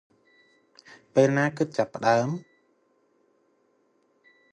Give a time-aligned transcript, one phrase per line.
[1.13, 2.27] ពេលណាគិតចាប់ផ្តើម?